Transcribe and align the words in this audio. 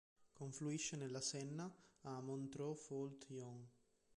Confluisce 0.33 0.95
nella 0.95 1.21
Senna 1.21 1.71
a 2.05 2.19
Montereau-Fault-Yonne. 2.21 3.69